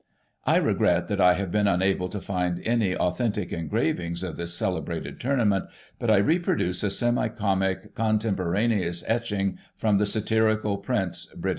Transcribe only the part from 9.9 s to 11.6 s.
the Satirical PriniSy Brit.